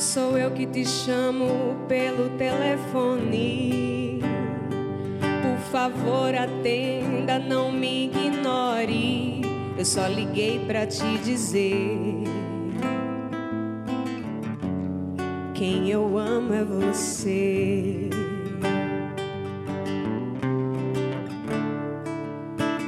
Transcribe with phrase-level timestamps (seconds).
[0.00, 4.18] Sou eu que te chamo pelo telefone.
[5.20, 9.42] Por favor, atenda, não me ignore.
[9.76, 12.24] Eu só liguei pra te dizer.
[15.52, 18.08] Quem eu amo é você.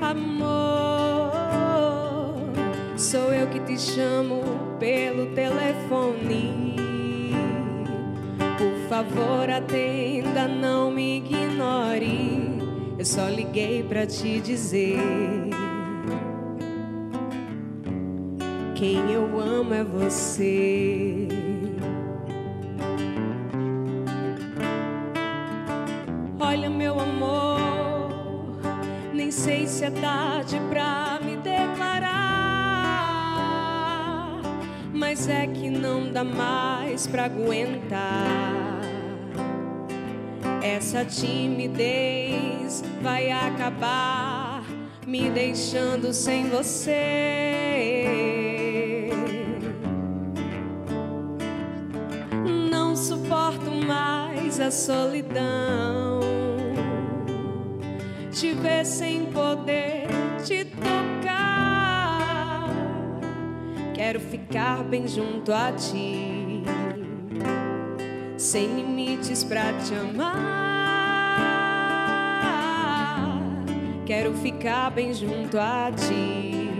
[0.00, 1.34] Amor,
[2.96, 4.40] sou eu que te chamo
[4.80, 6.93] pelo telefone.
[8.94, 12.60] Favor, atenda, não me ignore.
[12.96, 15.00] Eu só liguei pra te dizer.
[18.76, 21.26] Quem eu amo é você.
[26.38, 28.60] Olha, meu amor,
[29.12, 32.12] nem sei se é tarde pra me declarar,
[34.92, 38.84] mas é que não dá mais pra aguentar.
[40.64, 44.64] Essa timidez vai acabar
[45.06, 47.90] me deixando sem você.
[52.70, 56.20] Não suporto mais a solidão.
[58.32, 60.06] Te ver sem poder
[60.46, 61.04] te tocar.
[63.92, 66.43] Quero ficar bem junto a ti,
[68.54, 70.30] sem limites pra te amar.
[74.06, 76.70] Quero ficar bem junto a ti,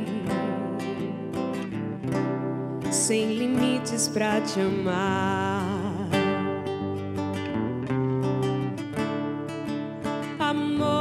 [2.93, 5.83] sem limites pra te amar.
[10.39, 10.93] Amor,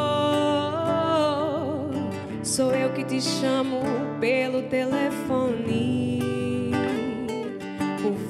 [2.42, 3.84] sou eu que te chamo
[4.20, 6.43] pelo telefone.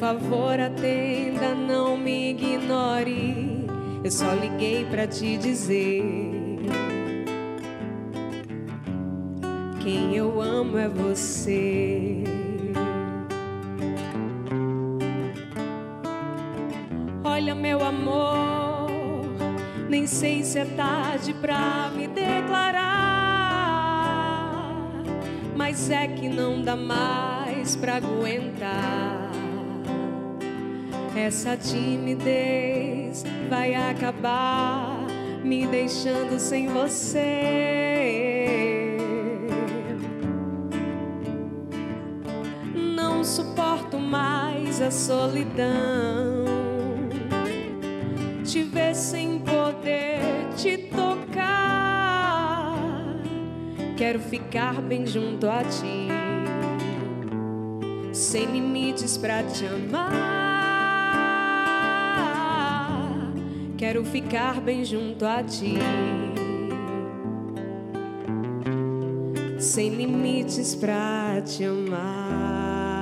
[0.04, 3.66] Favor, atenda, não me ignore.
[4.04, 6.04] Eu só liguei pra te dizer.
[9.80, 12.22] Quem eu amo é você.
[17.24, 18.90] Olha, meu amor,
[19.88, 22.84] nem sei se é tarde pra me declarar,
[25.56, 29.23] mas é que não dá mais pra aguentar.
[31.16, 35.06] Essa timidez vai acabar
[35.44, 37.78] me deixando sem você.
[42.74, 46.46] Não suporto mais a solidão.
[48.44, 50.20] Te ver sem poder
[50.58, 52.76] te tocar.
[53.96, 56.08] Quero ficar bem junto a ti,
[58.12, 60.43] sem limites pra te amar.
[63.84, 65.74] Quero ficar bem junto a ti,
[69.60, 72.93] sem limites pra te amar.